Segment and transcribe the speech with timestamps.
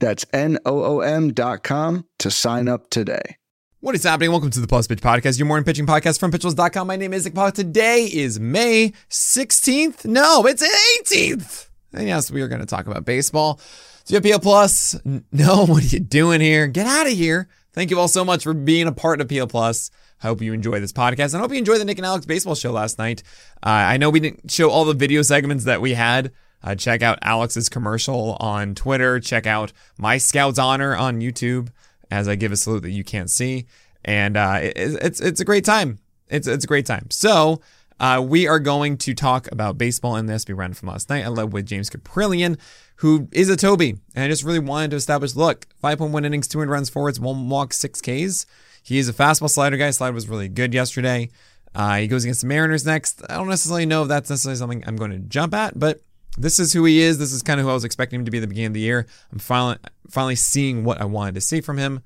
[0.00, 3.36] That's N-O-O-M dot com to sign up today.
[3.80, 4.30] What is happening?
[4.30, 6.86] Welcome to the Plus Pitch Podcast, your morning pitching podcast from Pitchers.com.
[6.86, 7.54] My name is Nick.
[7.54, 10.04] Today is May 16th.
[10.06, 10.62] No, it's
[11.02, 11.68] 18th.
[11.92, 13.60] And yes, we are going to talk about baseball.
[14.06, 14.96] Do you have PL Plus?
[15.04, 16.66] No, what are you doing here?
[16.66, 17.48] Get out of here.
[17.72, 19.90] Thank you all so much for being a part of PL Plus.
[20.22, 22.26] I hope you enjoy this podcast and I hope you enjoyed the Nick and Alex
[22.26, 23.22] baseball show last night.
[23.62, 26.32] Uh, I know we didn't show all the video segments that we had.
[26.62, 29.18] Uh, check out Alex's commercial on Twitter.
[29.20, 31.68] Check out My Scout's Honor on YouTube
[32.10, 33.66] as I give a salute that you can't see.
[34.04, 35.98] And uh, it, it's it's a great time.
[36.28, 37.06] It's it's a great time.
[37.10, 37.60] So
[37.98, 40.46] uh, we are going to talk about baseball in this.
[40.48, 41.24] We ran from last night.
[41.24, 42.58] I led with James Kaprielian,
[42.96, 45.36] who is a Toby, and I just really wanted to establish.
[45.36, 48.46] Look, 5.1 innings, 200 runs, four hits, one walk, six Ks.
[48.82, 49.90] He is a fastball slider guy.
[49.90, 51.28] Slider was really good yesterday.
[51.74, 53.22] Uh, he goes against the Mariners next.
[53.28, 56.00] I don't necessarily know if that's necessarily something I'm going to jump at, but
[56.38, 57.18] this is who he is.
[57.18, 58.74] This is kind of who I was expecting him to be at the beginning of
[58.74, 59.06] the year.
[59.32, 59.78] I'm finally
[60.08, 62.02] finally seeing what I wanted to see from him.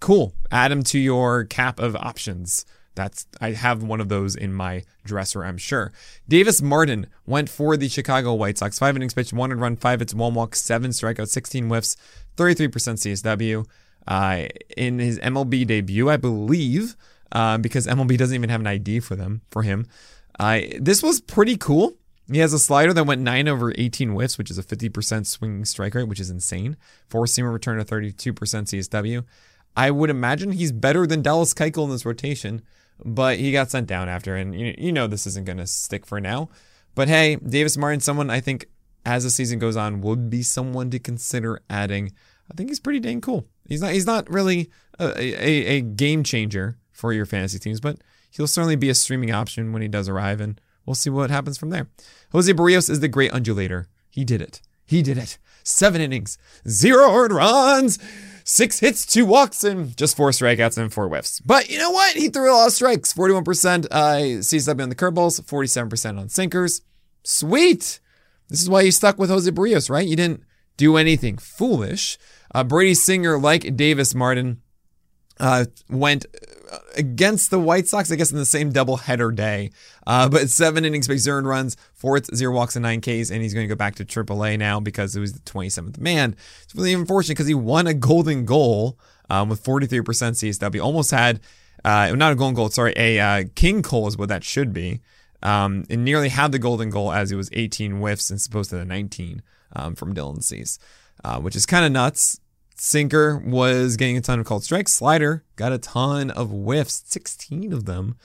[0.00, 0.34] Cool.
[0.50, 2.64] Add him to your cap of options.
[2.94, 5.92] That's I have one of those in my dresser, I'm sure.
[6.28, 8.78] Davis Martin went for the Chicago White Sox.
[8.78, 11.96] Five innings pitched, one run, five hits, one walk, seven strikeouts, 16 whiffs,
[12.36, 13.66] 33% CSW.
[14.06, 16.96] Uh, in his MLB debut, I believe,
[17.30, 19.86] uh, because MLB doesn't even have an ID for them for him.
[20.38, 21.94] Uh, this was pretty cool.
[22.32, 25.64] He has a slider that went 9 over 18 whiffs, which is a 50% swinging
[25.64, 26.76] strike rate, which is insane.
[27.08, 29.24] Four seamer return to 32% CSW.
[29.76, 32.62] I would imagine he's better than Dallas Keuchel in this rotation,
[33.04, 36.06] but he got sent down after, and you, you know this isn't going to stick
[36.06, 36.48] for now.
[36.94, 38.66] But hey, Davis Martin, someone I think
[39.04, 42.12] as the season goes on would be someone to consider adding.
[42.50, 43.46] I think he's pretty dang cool.
[43.66, 47.98] He's not he's not really a, a, a game changer for your fantasy teams, but
[48.30, 51.58] he'll certainly be a streaming option when he does arrive, and we'll see what happens
[51.58, 51.88] from there.
[52.32, 53.86] Jose Berrios is the great undulator.
[54.10, 54.60] He did it.
[54.84, 55.38] He did it.
[55.64, 56.38] Seven innings,
[56.68, 57.98] zero earned runs,
[58.44, 61.40] six hits, two walks, and just four strikeouts and four whiffs.
[61.40, 62.16] But you know what?
[62.16, 63.12] He threw a lot of strikes.
[63.12, 66.82] 41% uh, CSW on the curveballs, 47% on sinkers.
[67.22, 68.00] Sweet.
[68.48, 70.06] This is why you stuck with Jose Berrios, right?
[70.06, 70.42] You didn't
[70.76, 72.18] do anything foolish.
[72.54, 74.61] Uh, Brady Singer, like Davis Martin,
[75.42, 76.24] uh, went
[76.96, 79.72] against the White Sox, I guess in the same doubleheader day.
[80.06, 83.42] Uh, but seven innings, big zero runs, four hits, zero walks, and nine Ks, and
[83.42, 86.36] he's going to go back to AAA now because it was the 27th man.
[86.62, 88.98] It's really unfortunate because he won a golden goal
[89.28, 90.82] um, with 43% CSW.
[90.82, 91.40] Almost had,
[91.84, 95.00] uh, not a golden goal, sorry, a uh, king Cole is what that should be.
[95.42, 98.76] Um, and nearly had the golden goal as it was 18 whiffs and supposed to
[98.76, 99.42] the 19
[99.74, 100.78] um, from Dylan Cease,
[101.24, 102.38] uh, which is kind of nuts.
[102.76, 104.92] Sinker was getting a ton of called strikes.
[104.92, 108.16] Slider got a ton of whiffs, 16 of them.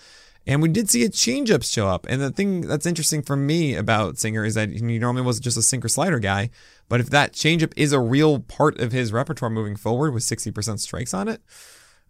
[0.48, 2.06] And we did see a changeup show up.
[2.10, 5.58] And the thing that's interesting for me about Singer is that he normally was just
[5.58, 6.50] a sinker slider guy.
[6.88, 10.80] But if that changeup is a real part of his repertoire moving forward with 60%
[10.80, 11.42] strikes on it,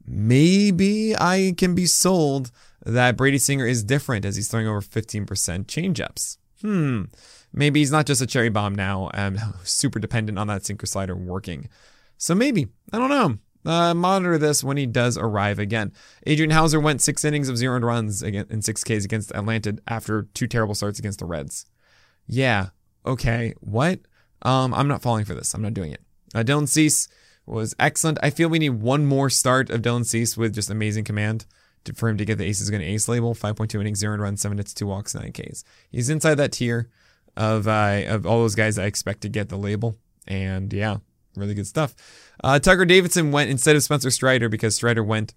[0.05, 2.51] maybe I can be sold
[2.85, 6.37] that Brady Singer is different as he's throwing over 15% changeups.
[6.61, 7.03] Hmm.
[7.51, 11.15] Maybe he's not just a cherry bomb now and super dependent on that sinker slider
[11.15, 11.69] working.
[12.17, 13.37] So maybe, I don't know.
[13.65, 15.91] Uh, monitor this when he does arrive again.
[16.25, 20.23] Adrian Houser went six innings of zero runs again in six Ks against Atlanta after
[20.33, 21.65] two terrible starts against the Reds.
[22.27, 22.67] Yeah,
[23.05, 23.99] okay, what?
[24.41, 25.53] Um, I'm not falling for this.
[25.53, 26.01] I'm not doing it.
[26.33, 27.09] Uh, Dylan Cease
[27.45, 28.19] was excellent.
[28.21, 31.45] I feel we need one more start of Dylan Cease with just amazing command
[31.85, 33.33] to, for him to get the Aces is Going to Ace label.
[33.33, 35.63] 5.2 innings, zero and runs, seven hits, two walks, nine Ks.
[35.89, 36.89] He's inside that tier
[37.35, 39.97] of uh, of all those guys I expect to get the label.
[40.27, 40.97] And yeah,
[41.39, 41.95] really good stuff.
[42.43, 45.33] Uh, Tucker Davidson went instead of Spencer Strider because Strider went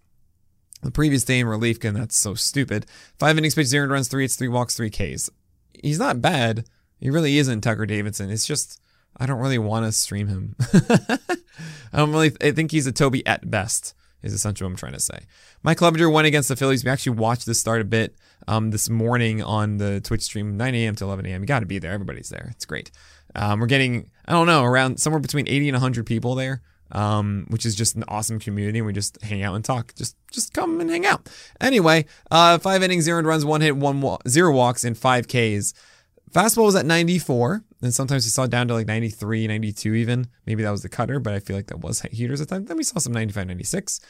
[0.82, 2.87] the previous day in relief, and that's so stupid.
[3.19, 5.31] Five innings pitched, zero runs, three hits, three walks, three Ks.
[5.73, 6.67] He's not bad.
[6.99, 8.31] He really isn't Tucker Davidson.
[8.31, 8.81] It's just
[9.17, 10.56] I don't really want to stream him.
[10.73, 12.32] I don't really.
[12.41, 13.94] I think he's a Toby at best.
[14.23, 15.20] Is essentially what I'm trying to say.
[15.62, 16.85] Mike Clevinger went against the Phillies.
[16.85, 20.75] We actually watched this start a bit um, this morning on the Twitch stream, 9
[20.75, 20.94] a.m.
[20.96, 21.41] to 11 a.m.
[21.41, 21.93] You got to be there.
[21.93, 22.49] Everybody's there.
[22.50, 22.91] It's great.
[23.35, 26.62] Um, we're getting, I don't know, around somewhere between 80 and 100 people there,
[26.93, 28.82] um, which is just an awesome community.
[28.82, 29.94] We just hang out and talk.
[29.94, 31.29] Just just come and hang out.
[31.61, 35.75] Anyway, uh, five innings, zero runs, one hit, one wa- zero walks, and five Ks.
[36.32, 40.29] Fastball was at 94, and sometimes we saw it down to like 93, 92 even.
[40.47, 42.67] Maybe that was the cutter, but I feel like that was heaters at the time.
[42.67, 44.00] Then we saw some 95, 96.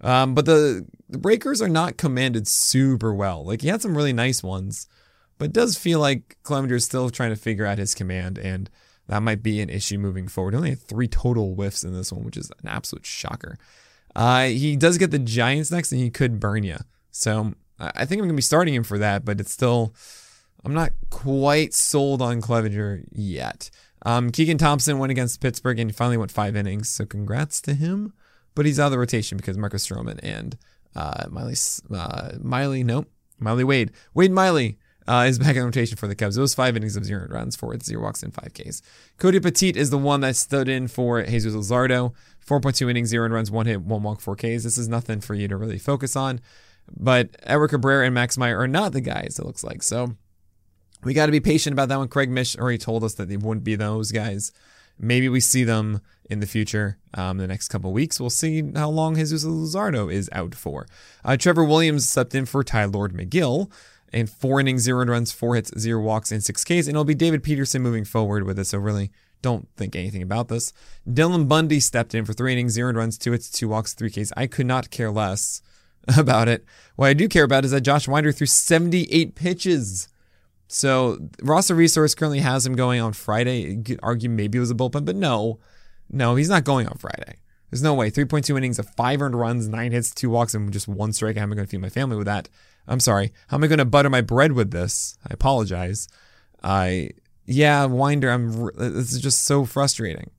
[0.00, 3.44] Um, but the, the breakers are not commanded super well.
[3.44, 4.88] Like he had some really nice ones,
[5.38, 8.68] but it does feel like Clevinger is still trying to figure out his command, and
[9.06, 10.54] that might be an issue moving forward.
[10.54, 13.56] He only had three total whiffs in this one, which is an absolute shocker.
[14.14, 16.78] Uh, he does get the Giants next, and he could burn you.
[17.10, 19.94] So I think I'm going to be starting him for that, but it's still
[20.64, 23.70] I'm not quite sold on Clevinger yet.
[24.04, 27.74] Um, Keegan Thompson went against Pittsburgh and he finally went five innings, so congrats to
[27.74, 28.12] him.
[28.54, 30.58] But he's out of the rotation because Marcus Stroman and
[30.96, 31.54] uh, Miley,
[31.94, 33.08] uh, Miley, nope,
[33.38, 36.36] Miley Wade, Wade Miley uh, is back in rotation for the Cubs.
[36.36, 38.82] It was five innings of zero runs, four hits, zero walks, and five Ks.
[39.16, 42.12] Cody Poteet is the one that stood in for Jesus Luzardo.
[42.46, 44.64] 4.2 innings, zero runs, one hit, one walk, four Ks.
[44.64, 46.40] This is nothing for you to really focus on.
[46.94, 49.82] But Edward Cabrera and Max Meyer are not the guys, it looks like.
[49.82, 50.14] So
[51.04, 52.08] we got to be patient about that one.
[52.08, 54.52] Craig Mish already told us that they wouldn't be those guys.
[54.98, 58.18] Maybe we see them in the future, um, the next couple weeks.
[58.18, 60.86] We'll see how long Jesus Luzardo is out for.
[61.24, 63.70] Uh, Trevor Williams stepped in for Tylor Megill
[64.12, 66.70] in four innings, zero runs, four hits, zero walks, and six Ks.
[66.70, 68.64] And it'll be David Peterson moving forward with it.
[68.66, 69.10] So really
[69.42, 70.72] don't think anything about this.
[71.08, 74.32] Dylan Bundy stepped in for three innings, zero runs, two hits, two walks, three Ks.
[74.36, 75.62] I could not care less
[76.16, 76.64] about it.
[76.96, 80.08] What I do care about is that Josh Winder threw 78 pitches.
[80.68, 83.60] So roster resource currently has him going on Friday.
[83.60, 85.58] You could argue maybe it was a bullpen, but no,
[86.10, 87.36] no, he's not going on Friday.
[87.70, 88.10] There's no way.
[88.10, 91.36] 3.2 innings of five earned runs, nine hits, two walks, and just one strike.
[91.36, 92.48] How am I going to feed my family with that?
[92.86, 93.32] I'm sorry.
[93.48, 95.18] How am I going to butter my bread with this?
[95.28, 96.08] I apologize.
[96.62, 97.10] I
[97.44, 98.30] yeah, Winder.
[98.30, 98.70] I'm.
[98.76, 100.30] This is just so frustrating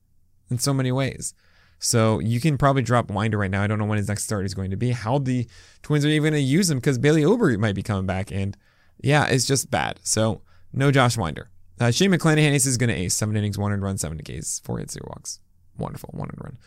[0.49, 1.33] in so many ways.
[1.79, 3.63] So you can probably drop Winder right now.
[3.63, 4.91] I don't know when his next start is going to be.
[4.91, 5.47] How the
[5.81, 8.57] Twins are even going to use him because Bailey Ober might be coming back and
[9.01, 9.99] yeah, it's just bad.
[10.03, 10.41] So
[10.73, 11.49] no Josh Winder.
[11.79, 14.79] Uh, Shane McClanahan is going to ace seven innings, one and run, seven Ks, four
[14.79, 15.39] hits, zero walks.
[15.77, 16.57] Wonderful, one and run.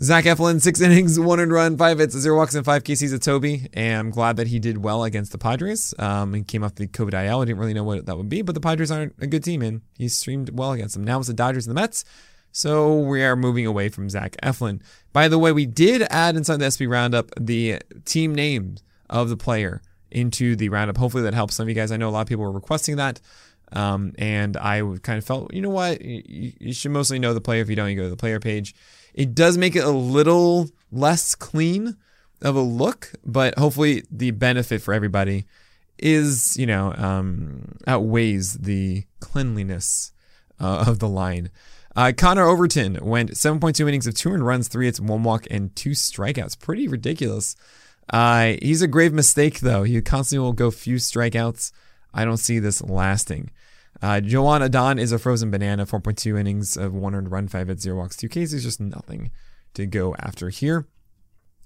[0.00, 3.00] Zach Eflin, six innings, one and run, five hits, zero walks, and five Ks.
[3.00, 5.92] He's a Toby, and I'm glad that he did well against the Padres.
[5.98, 7.40] Um, he came off the COVID IL.
[7.40, 9.60] I didn't really know what that would be, but the Padres aren't a good team,
[9.60, 11.04] and he streamed well against them.
[11.04, 12.04] Now it's the Dodgers and the Mets.
[12.52, 14.80] So we are moving away from Zach Eflin.
[15.12, 18.76] By the way, we did add inside the SP Roundup the team name
[19.10, 20.98] of the player into the roundup.
[20.98, 21.90] Hopefully that helps some of you guys.
[21.92, 23.20] I know a lot of people were requesting that.
[23.72, 27.40] Um, and I kind of felt, you know what, you, you, should mostly know the
[27.40, 27.62] player.
[27.62, 28.74] If you don't, you go to the player page.
[29.14, 31.96] It does make it a little less clean
[32.40, 35.46] of a look, but hopefully the benefit for everybody
[35.98, 40.12] is, you know, um, outweighs the cleanliness
[40.60, 41.50] uh, of the line.
[41.94, 45.74] Uh, Connor Overton went 7.2 innings of two earned runs, three hits, one walk, and
[45.76, 46.58] two strikeouts.
[46.58, 47.54] Pretty ridiculous.
[48.10, 49.82] Uh, he's a grave mistake, though.
[49.82, 51.70] He constantly will go few strikeouts.
[52.14, 53.50] I don't see this lasting.
[54.02, 57.80] Uh, Joan Adon is a frozen banana, 4.2 innings of one earned run, five at
[57.80, 58.50] zero walks, two Ks.
[58.50, 59.30] There's just nothing
[59.74, 60.88] to go after here.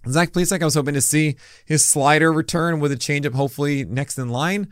[0.06, 4.18] Zach Plesac, I was hoping to see his slider return with a changeup, hopefully next
[4.18, 4.68] in line.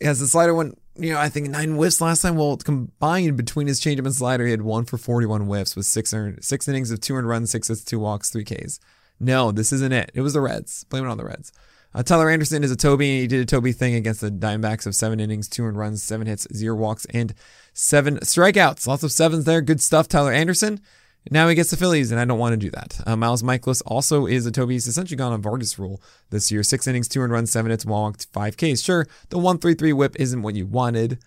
[0.00, 2.36] As the slider went, you know, I think nine whiffs last time.
[2.36, 6.14] Well, combined between his changeup and slider, he had one for 41 whiffs with six
[6.14, 8.80] earned, six innings of two earned runs, six hits, two walks, three Ks.
[9.20, 10.10] No, this isn't it.
[10.14, 10.84] It was the Reds.
[10.84, 11.52] Blame it on the Reds.
[11.98, 13.22] Uh, Tyler Anderson is a Toby.
[13.22, 16.28] He did a Toby thing against the Diamondbacks of seven innings, two earned runs, seven
[16.28, 17.34] hits, zero walks, and
[17.72, 18.86] seven strikeouts.
[18.86, 19.60] Lots of sevens there.
[19.60, 20.80] Good stuff, Tyler Anderson.
[21.28, 23.00] Now he gets the Phillies, and I don't want to do that.
[23.04, 24.74] Uh, Miles Mikolas also is a Toby.
[24.74, 26.00] He's essentially gone on Vargas rule
[26.30, 26.62] this year.
[26.62, 28.80] Six innings, two earned runs, seven hits, walked, five Ks.
[28.80, 31.18] Sure, the one three three whip isn't what you wanted,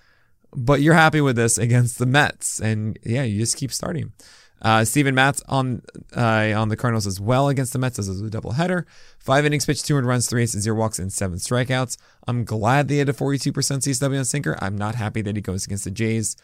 [0.56, 4.14] but you're happy with this against the Mets, and yeah, you just keep starting.
[4.62, 5.82] Uh, Steven Matz on
[6.16, 8.86] uh, on the Cardinals as well against the Mets as a doubleheader.
[9.20, 11.98] Five innings pitched, 200 runs, three hits, zero walks, and seven strikeouts.
[12.28, 14.58] I'm glad they had a 42% CSW on sinker.
[14.62, 16.36] I'm not happy that he goes against the Jays,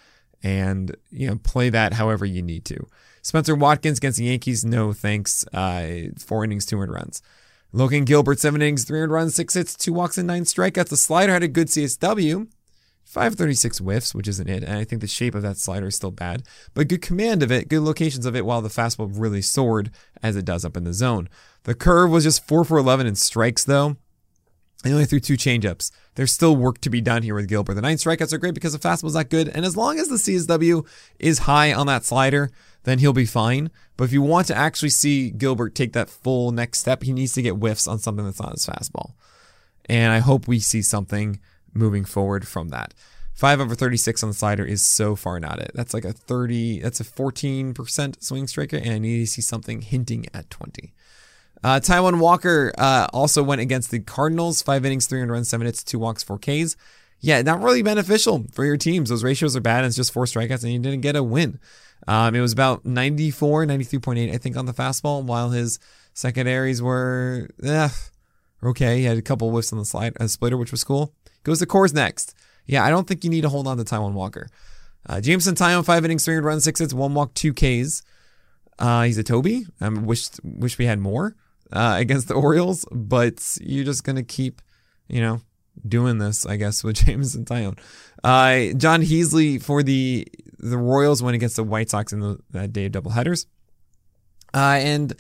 [0.42, 2.88] and you know play that however you need to.
[3.22, 5.46] Spencer Watkins against the Yankees, no thanks.
[5.54, 7.22] Uh, four innings, 200 runs.
[7.74, 10.90] Logan Gilbert, seven innings, 300 runs, six hits, two walks, and nine strikeouts.
[10.90, 12.48] The slider had a good CSW.
[13.08, 14.64] 536 whiffs, which isn't it.
[14.64, 17.52] And I think the shape of that slider is still bad, but good command of
[17.52, 20.84] it, good locations of it, while the fastball really soared as it does up in
[20.84, 21.30] the zone.
[21.64, 23.96] The curve was just 4 for 11 in strikes, though.
[24.84, 25.90] He only threw two changeups.
[26.16, 27.76] There's still work to be done here with Gilbert.
[27.76, 29.50] The nine strikeouts are great because the fastball's not good.
[29.50, 30.86] And as long as the CSW
[31.18, 32.52] is high on that slider,
[32.84, 33.72] then he'll be fine.
[33.96, 37.34] But if you want to actually see Gilbert take that full next step, he needs
[37.34, 39.14] to get whiffs on something that's not his fastball.
[39.86, 41.40] And I hope we see something
[41.78, 42.94] moving forward from that.
[43.34, 45.72] 5 over 36 on the slider is so far not it.
[45.76, 49.82] That's like a 30, that's a 14% swing striker, and I need to see something
[49.82, 50.94] hinting at 20.
[51.64, 55.66] Uh, Taijuan Walker uh, also went against the Cardinals, five innings, three and runs, seven
[55.66, 56.76] hits, two walks, four Ks.
[57.20, 59.10] yeah, not really beneficial for your teams.
[59.10, 59.80] Those ratios are bad.
[59.80, 61.60] And it's just four strikeouts and you didn't get a win.
[62.08, 65.80] Um, it was about 94, 93.8, I think, on the fastball, while his
[66.14, 67.90] secondaries were eh,
[68.64, 69.00] okay.
[69.00, 71.14] He had a couple whiffs on the slide, a splitter, which was cool.
[71.48, 72.36] Goes to Coors next.
[72.66, 74.50] Yeah, I don't think you need to hold on to Taijuan Walker.
[75.08, 78.04] Uh, Jameson Taillon, five innings, three runs, six hits, one walk, two Ks.
[78.78, 79.66] Uh, he's a Toby.
[79.80, 81.38] I wish wish we had more
[81.72, 84.62] uh, against the Orioles, but you're just gonna keep,
[85.08, 85.40] you know,
[85.88, 87.80] doing this, I guess, with Jameson Taillon.
[88.26, 90.28] Uh, Jon Heasley for the
[90.60, 93.46] the Royals went against the White Sox in the, that day of doubleheaders.
[94.54, 95.14] Uh, and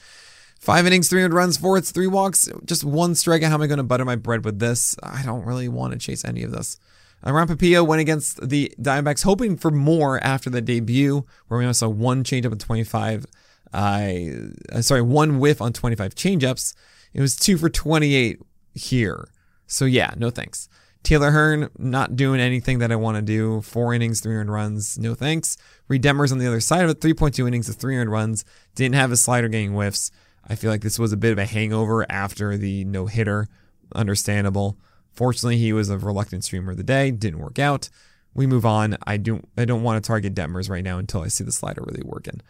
[0.60, 3.50] five innings, 300 runs, four hits, three walks, just one strikeout.
[3.50, 4.96] How am I going to butter my bread with this?
[5.04, 6.80] I don't really want to chase any of this.
[7.26, 11.66] Uh, Ryan Pepiot went against the Diamondbacks, hoping for more after the debut, where we
[11.66, 13.26] only saw one changeup in 25.
[13.74, 16.74] Uh, sorry, one whiff on 25 changeups.
[17.14, 18.40] It was two for 28
[18.76, 19.28] here.
[19.66, 20.70] So yeah, no thanks.
[21.04, 23.62] Taylor Hearn not doing anything that I want to do.
[23.62, 25.58] Four innings, 300 runs, no thanks.
[25.88, 28.44] Reid Detmers on the other side of it, 3.2 innings of 300 runs.
[28.76, 30.12] Didn't have a slider getting whiffs.
[30.48, 33.48] I feel like this was a bit of a hangover after the no hitter.
[33.94, 34.77] Understandable.
[35.12, 37.12] Fortunately, he was a reluctant streamer of the day.
[37.12, 37.89] Didn't work out.
[38.34, 38.98] We move on.
[39.06, 39.48] I don't.
[39.58, 42.42] I don't want to target Detmers right now until I see the slider really working.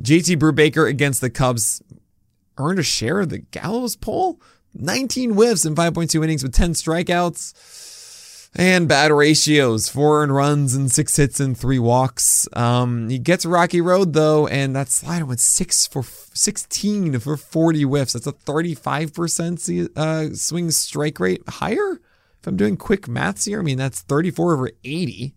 [0.00, 1.82] JT Brubaker against the Cubs
[2.58, 4.40] earned a share of the Gallows Pole.
[4.74, 7.52] 19 whiffs in 5.2 innings with 10 strikeouts.
[8.54, 12.46] And bad ratios, four earned runs and six hits and three walks.
[12.52, 17.82] Um, he gets Rocky Road though, and that slider went six for 16 for 40
[17.84, 18.12] whiffs.
[18.12, 21.42] That's a 35% uh, swing strike rate.
[21.48, 22.00] Higher?
[22.40, 25.34] If I'm doing quick maths here, I mean, that's 34 over 80.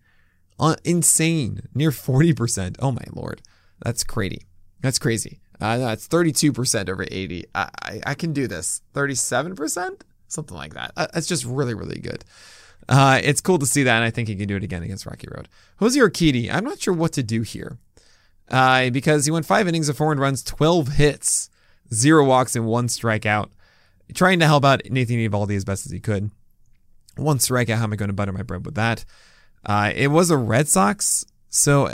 [0.59, 1.61] Uh, insane.
[1.73, 2.75] Near 40%.
[2.79, 3.41] Oh my lord.
[3.83, 4.41] That's crazy.
[4.81, 5.39] That's crazy.
[5.61, 7.45] Uh, that's 32% over 80.
[7.55, 8.81] I, I, I, can do this.
[8.93, 10.01] 37%?
[10.27, 10.91] Something like that.
[10.97, 12.25] Uh, that's just really, really good.
[12.87, 15.05] Uh, it's cool to see that, and I think he can do it again against
[15.05, 15.49] Rocky Road.
[15.77, 17.77] Jose Urquidy, I'm not sure what to do here
[18.49, 21.49] uh, because he went five innings of four and runs, 12 hits,
[21.93, 23.49] zero walks, and one strikeout.
[24.13, 26.29] Trying to help out Nathan Eovaldi as best as he could.
[27.17, 29.03] One strikeout, how am I going to butter my bread with that?
[29.65, 31.91] Uh, it was a Red Sox, so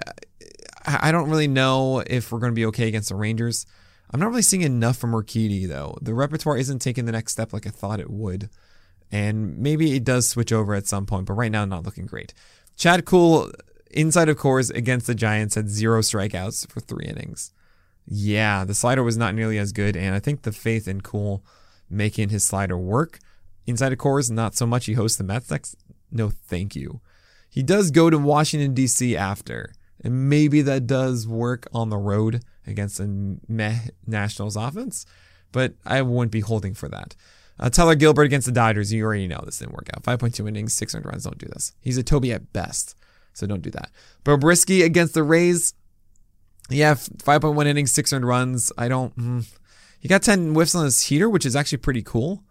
[0.86, 3.66] I don't really know if we're going to be okay against the Rangers.
[4.12, 5.98] I'm not really seeing enough from Urquidy, though.
[6.02, 8.50] The repertoire isn't taking the next step like I thought it would.
[9.12, 12.34] And maybe it does switch over at some point, but right now, not looking great.
[12.78, 13.52] Chad Kuhl
[13.94, 17.52] inside of Coors against the Giants, had zero strikeouts for three innings.
[18.08, 21.44] Yeah, the slider was not nearly as good, and I think the faith in Kuhl
[21.90, 23.20] making his slider work
[23.66, 24.86] inside of Coors, not so much.
[24.86, 25.76] He hosts the Mets next.
[26.12, 27.02] No, thank you.
[27.50, 29.16] He does go to Washington, D.C.
[29.16, 35.06] after, and maybe that does work on the road against the meh Nationals offense,
[35.52, 37.16] but I wouldn't be holding for that.
[37.62, 38.92] Uh, Gilbert against the Dodgers.
[38.92, 40.04] You already know this didn't work out.
[40.04, 41.24] 5.2 innings, 600 runs.
[41.24, 41.74] Don't do this.
[41.80, 42.96] He's a Toby at best.
[43.34, 43.92] So don't do that.
[44.26, 45.74] Bobrisky against the Rays.
[46.70, 48.72] Yeah, 5.1 innings, 600 runs.
[48.78, 49.16] I don't.
[49.16, 49.48] Mm,
[50.00, 52.44] he got 10 whiffs on his heater, which is actually pretty cool.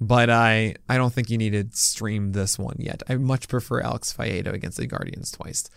[0.00, 3.02] But I I don't think you need to stream this one yet.
[3.08, 5.68] I much prefer Alex Faedo against the Guardians twice.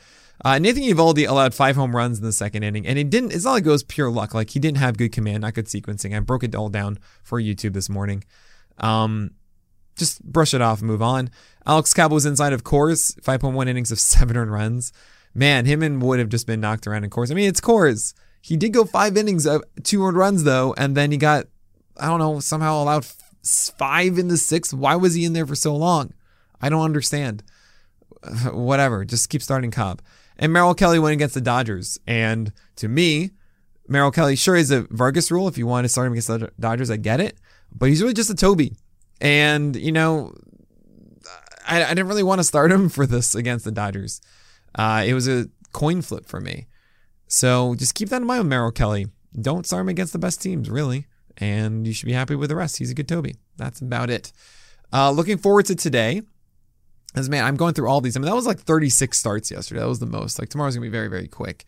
[0.44, 3.34] Uh, Nathan Eovaldi allowed five home runs in the second inning, and it didn't.
[3.34, 4.34] It's not like it was pure luck.
[4.34, 6.16] Like he didn't have good command, not good sequencing.
[6.16, 8.24] I broke it all down for YouTube this morning.
[8.82, 9.32] Um,
[9.96, 11.30] just brush it off and move on.
[11.66, 14.92] Alex Cobb was inside of Coors, 5.1 innings of seven earned runs.
[15.34, 17.32] Man, him and Wood have just been knocked around in Coors.
[17.32, 18.14] I mean, it's Coors.
[18.42, 21.46] He did go five innings of two earned runs though, and then he got,
[21.98, 23.06] I don't know, somehow allowed
[23.44, 24.74] five in the sixth.
[24.74, 26.14] Why was he in there for so long?
[26.60, 27.44] I don't understand.
[28.52, 30.02] Whatever, just keep starting Cobb.
[30.38, 33.30] And Merrill Kelly went against the Dodgers, and to me,
[33.88, 35.48] Merrill Kelly sure is a Vargas rule.
[35.48, 37.38] If you want to start him against the Dodgers, I get it
[37.74, 38.76] but he's really just a Toby.
[39.20, 40.34] And, you know,
[41.68, 44.22] I, I didn't really want to start him for this against the Dodgers.
[44.76, 46.68] Uh, it was a coin flip for me.
[47.28, 49.08] So just keep that in mind Merrill Kelly.
[49.40, 51.08] Don't start him against the best teams, really.
[51.38, 52.78] And you should be happy with the rest.
[52.78, 53.36] He's a good Toby.
[53.56, 54.34] That's about it.
[54.92, 56.22] Uh, looking forward to today.
[57.16, 58.16] As man, I'm going through all these.
[58.16, 59.82] I mean, that was like 36 starts yesterday.
[59.82, 60.40] That was the most.
[60.40, 61.66] Like tomorrow's gonna be very, very quick.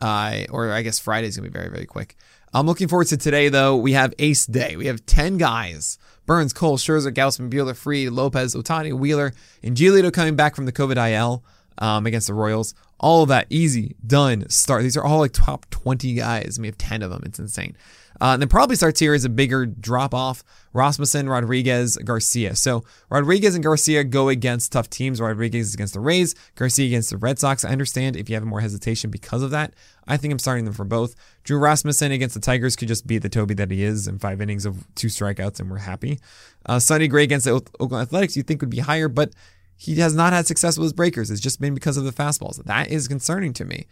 [0.00, 2.16] Uh, or I guess Friday's gonna be very, very quick.
[2.54, 3.76] I'm looking forward to today, though.
[3.76, 4.76] We have Ace Day.
[4.76, 10.12] We have 10 guys Burns, Cole, Scherzer, Gausman, Buehler, Fried, Lopez, Ohtani, Wheeler, and Giolito
[10.12, 11.42] coming back from the COVID IL
[11.78, 12.74] um, against the Royals.
[13.00, 14.82] All of that easy, done, start.
[14.82, 16.58] These are all like top 20 guys.
[16.60, 17.22] We have 10 of them.
[17.24, 17.76] It's insane.
[18.20, 20.42] Uh, and then probably starts here is a bigger drop off.
[20.72, 22.54] Rasmussen, Rodriguez, Garcia.
[22.56, 25.20] So Rodriguez and Garcia go against tough teams.
[25.20, 27.64] Rodriguez against the Rays, Garcia against the Red Sox.
[27.64, 29.74] I understand if you have more hesitation because of that.
[30.06, 31.14] I think I'm starting them for both.
[31.44, 34.40] Drew Rasmussen against the Tigers could just be the Toby that he is in five
[34.40, 36.18] innings of two strikeouts, and we're happy.
[36.66, 39.32] Uh, Sonny Gray against the Oakland Athletics, you think would be higher, but
[39.76, 41.30] he has not had success with his breakers.
[41.30, 42.62] It's just been because of the fastballs.
[42.64, 43.86] That is concerning to me.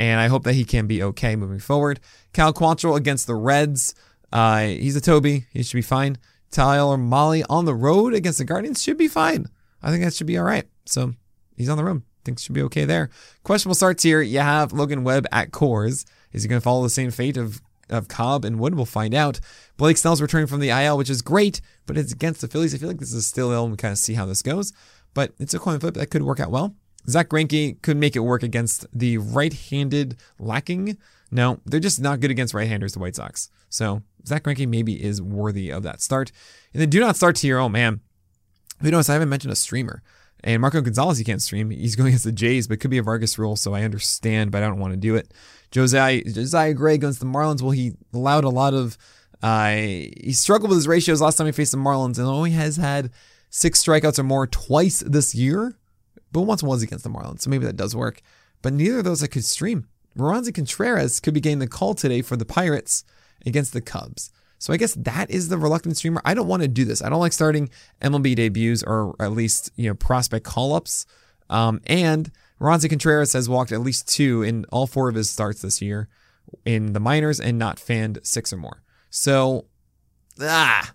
[0.00, 2.00] And I hope that he can be okay moving forward.
[2.32, 3.94] Cal Quantrill against the Reds.
[4.32, 5.44] Uh, he's a Toby.
[5.52, 6.16] He should be fine.
[6.50, 9.46] Tyler Mahle on the road against the Guardians should be fine.
[9.82, 10.64] I think that should be all right.
[10.86, 11.12] So
[11.54, 12.02] he's on the road.
[12.24, 13.10] Things should be okay there.
[13.44, 14.22] Questionable starts here.
[14.22, 16.06] You have Logan Webb at Coors.
[16.32, 18.76] Is he going to follow the same fate of of Cobb and Wood.
[18.76, 19.38] We'll find out.
[19.76, 22.74] Blake Snell's returning from the IL, which is great, but it's against the Phillies.
[22.74, 24.72] I feel like this is still ill we kind of see how this goes.
[25.12, 26.74] But it's a coin flip that could work out well.
[27.08, 30.98] Zack Greinke could make it work against the right-handed lacking.
[31.30, 33.50] No, they're just not good against right-handers, the White Sox.
[33.68, 36.32] So Zack Greinke maybe is worthy of that start.
[36.72, 37.58] And then do not start to here.
[37.58, 38.00] Oh man,
[38.80, 39.08] who knows?
[39.08, 40.02] I haven't mentioned a streamer.
[40.42, 41.70] And Marco Gonzalez, he can't stream.
[41.70, 44.50] He's going against the Jays, but it could be a Vargas rule, so I understand,
[44.50, 45.32] but I don't want to do it.
[45.70, 48.96] Josiah, Josiah Gray against the Marlins, well, he allowed a lot of,
[49.42, 52.76] uh, he struggled with his ratios last time he faced the Marlins and only has
[52.76, 53.10] had
[53.50, 55.76] six strikeouts or more twice this year,
[56.32, 58.20] but once was against the Marlins, so maybe that does work.
[58.62, 59.86] But neither of those I could stream.
[60.16, 63.04] Roansy Contreras could be getting the call today for the Pirates
[63.46, 64.30] against the Cubs.
[64.58, 66.20] So I guess that is the reluctant streamer.
[66.24, 67.00] I don't want to do this.
[67.02, 67.70] I don't like starting
[68.02, 71.06] MLB debuts or at least you know prospect call ups.
[71.48, 75.62] Um, and Roansy Contreras has walked at least two in all four of his starts
[75.62, 76.08] this year
[76.64, 78.82] in the minors and not fanned six or more.
[79.08, 79.64] So
[80.40, 80.92] ah,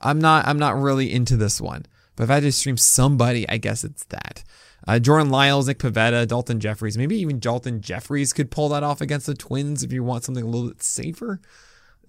[0.00, 1.86] I'm not I'm not really into this one.
[2.16, 4.44] But if I had to stream somebody, I guess it's that.
[4.86, 6.96] Uh, Jordan Lyles, Nick Pivetta, Daulton Jefferies.
[6.96, 10.44] maybe even Daulton Jefferies could pull that off against the Twins if you want something
[10.44, 11.40] a little bit safer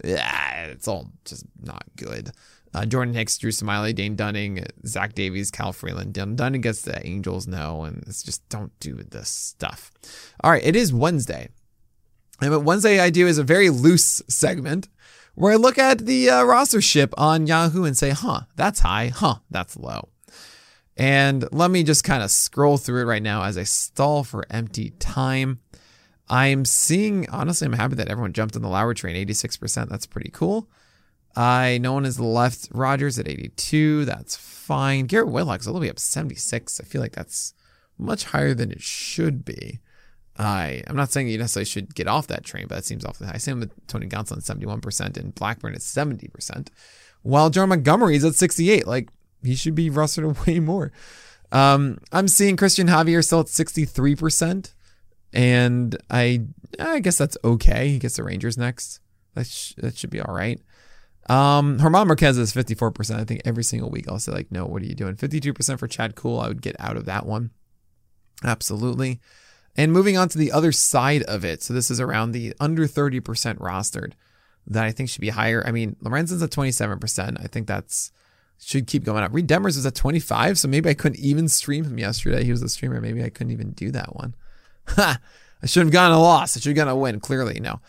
[0.04, 2.32] yeah, it's all just not good.
[2.74, 6.14] Uh, Jordan Hicks, Drew Smyly, Dane Dunning, Zach Davies, Kyle Freeland.
[6.14, 9.92] Dunning gets the Angels no, and it's just don't do this stuff.
[10.44, 11.50] All right, it is Wednesday.
[12.42, 14.90] And what Wednesday I do is a very loose segment
[15.34, 19.08] where I look at the uh, roster ship on Yahoo and say, huh, that's high,
[19.08, 20.10] huh, that's low.
[20.98, 24.46] And let me just kind of scroll through it right now as I stall for
[24.50, 25.60] empty time.
[26.28, 29.90] I'm seeing, honestly, I'm happy that everyone jumped on the Lauer train, 86%.
[29.90, 30.68] That's pretty cool.
[31.36, 34.06] I no one has left Rogers at 82.
[34.06, 35.06] That's fine.
[35.06, 36.82] Garrett Whitlock's a little bit up 76.
[36.82, 37.54] I feel like that's
[38.00, 39.80] much higher than it should be.
[40.36, 43.30] I I'm not saying you necessarily should get off that train, but that seems awfully
[43.30, 43.38] high.
[43.38, 46.70] Same with Tony Gonsolin, 71%, and Blackburn at 70%.
[47.22, 48.88] While John Montgomery is at 68.
[48.88, 49.10] Like
[49.44, 50.92] he should be rostered way more.
[51.52, 54.74] Um, I'm seeing Cristian Javier still at 63%
[55.34, 56.46] and I
[56.80, 57.90] I guess that's okay.
[57.90, 59.00] He gets the Rangers next.
[59.36, 60.60] That sh- that should be all right.
[61.30, 63.20] Um, German Marquez is 54%.
[63.20, 65.16] I think every single week I'll say like, no, what are you doing?
[65.16, 66.40] 52% for Chad Cool.
[66.40, 67.52] I would get out of that one.
[68.44, 69.20] Absolutely.
[69.76, 71.62] And moving on to the other side of it.
[71.62, 73.22] So this is around the under 30%
[73.58, 74.14] rostered
[74.66, 75.64] that I think should be higher.
[75.68, 77.44] I mean, Lorenzen's at 27%.
[77.44, 78.12] I think that's
[78.60, 79.34] should keep going up.
[79.34, 82.44] Reid Detmers was at 25, so maybe I couldn't even stream him yesterday.
[82.44, 83.00] He was a streamer.
[83.00, 84.36] Maybe I couldn't even do that one.
[84.90, 85.20] Ha!
[85.62, 86.56] I should have gotten a loss.
[86.56, 87.20] I should have gotten a win.
[87.20, 87.82] Clearly, no.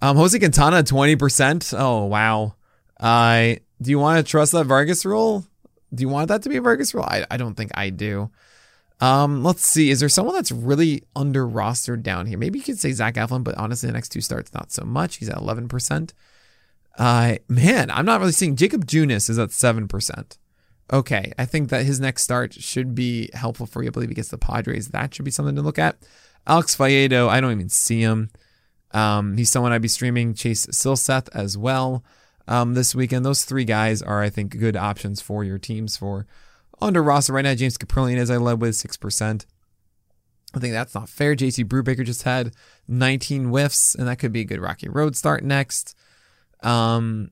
[0.00, 1.74] Um, Jose Quintana, twenty percent.
[1.76, 2.54] Oh wow.
[3.00, 5.44] I uh, do you want to trust that Vargas rule?
[5.94, 7.04] Do you want that to be a Vargas rule?
[7.04, 8.30] I, I don't think I do.
[9.00, 9.90] Um, let's see.
[9.90, 12.38] Is there someone that's really under rostered down here?
[12.38, 15.16] Maybe you could say Zach Eflin, but honestly, the next two starts not so much.
[15.16, 16.14] He's at eleven percent.
[16.98, 20.36] Uh, man, I'm not really seeing Jakob Junis is at seven percent.
[20.92, 23.88] Okay, I think that his next start should be helpful for you.
[23.88, 24.88] I believe he gets the Padres.
[24.88, 25.96] That should be something to look at.
[26.46, 28.30] Alex Faedo, I don't even see him.
[28.92, 30.34] Um, he's someone I'd be streaming.
[30.34, 32.02] Chase Silseth as well
[32.48, 33.24] um, this weekend.
[33.24, 36.26] Those three guys are, I think, good options for your teams for
[36.80, 37.54] under roster right now.
[37.54, 39.46] James Kaprielian, as I led with six percent.
[40.54, 41.36] I think that's not fair.
[41.36, 42.54] JC Brubaker just had
[42.88, 45.94] 19 whiffs, and that could be a good Rocky Road start next.
[46.62, 47.30] Um,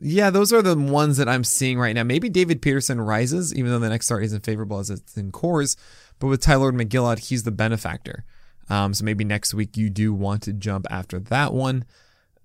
[0.00, 2.02] yeah, those are the ones that I'm seeing right now.
[2.02, 5.76] Maybe David Peterson rises, even though the next start isn't favorable as it's in Coors.
[6.18, 8.24] But with Tylor Megill, he's the benefactor.
[8.68, 11.84] Um, so maybe next week you do want to jump after that one.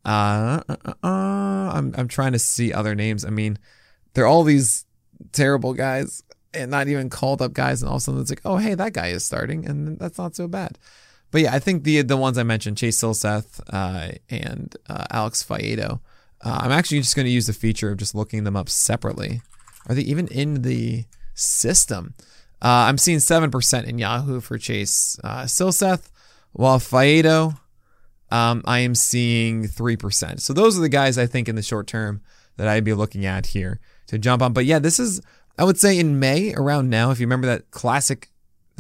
[0.06, 3.26] Uh, uh, uh, uh, I'm I'm trying to see other names.
[3.26, 3.58] I mean,
[4.14, 4.86] they're all these
[5.32, 8.42] terrible guys and not even called up guys, and all of a sudden it's like,
[8.46, 10.78] oh hey, that guy is starting, and that's not so bad.
[11.32, 15.44] But yeah, I think the the ones I mentioned, Chase Silseth uh, and uh, Alex
[15.44, 16.00] Faedo,
[16.42, 19.42] uh, I'm actually just going to use the feature of just looking them up separately.
[19.88, 22.14] Are they even in the system?
[22.62, 26.10] Uh, I'm seeing 7% in Yahoo for Chase uh, Silseth,
[26.52, 27.58] while Faedo,
[28.32, 30.42] um, I am seeing 3%.
[30.42, 32.22] So those are the guys I think in the short term
[32.58, 34.52] that I'd be looking at here to jump on.
[34.52, 35.22] But yeah, this is,
[35.58, 38.30] I would say in May, around now, if you remember that classic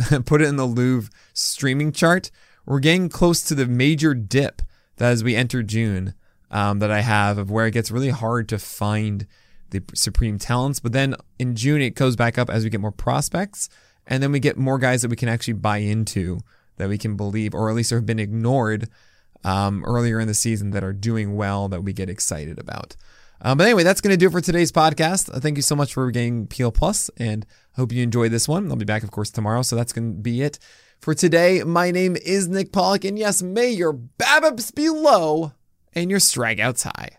[0.26, 2.32] put it in the Louvre streaming chart,
[2.66, 4.62] we're getting close to the major dip
[4.98, 6.14] that as we enter June
[6.52, 9.26] um, that I have of where it gets really hard to find
[9.72, 10.80] the supreme talents.
[10.80, 13.70] But then in June, it goes back up as we get more prospects.
[14.08, 16.40] And then we get more guys that we can actually buy into,
[16.78, 18.90] that we can believe, or at least have been ignored
[19.44, 22.96] um, earlier in the season that are doing well that we get excited about.
[23.42, 25.34] Um, but anyway, that's going to do it for today's podcast.
[25.34, 27.46] Uh, thank you so much for getting PL Plus, and
[27.78, 28.70] I hope you enjoyed this one.
[28.70, 29.62] I'll be back, of course, tomorrow.
[29.62, 30.60] So that's going to be it
[31.00, 31.64] for today.
[31.64, 35.54] My name is Nick Pollack, and yes, may your BABIPs be low
[35.94, 37.19] and your strikeouts high.